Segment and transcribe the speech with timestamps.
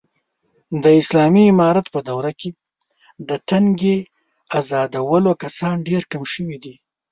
[0.83, 2.49] د اسالامي امارت په دوره کې،
[3.27, 3.97] د تنگې
[4.59, 6.75] ازادولو کسان ډېر کم شوي دي.